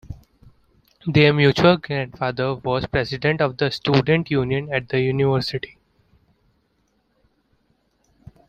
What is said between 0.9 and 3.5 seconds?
Their mutual grandfather was president